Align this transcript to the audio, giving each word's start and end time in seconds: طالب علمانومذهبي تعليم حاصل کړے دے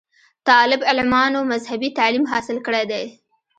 طالب 0.49 0.81
علمانومذهبي 0.91 1.87
تعليم 1.97 2.23
حاصل 2.33 2.57
کړے 2.65 2.83
دے 2.91 3.03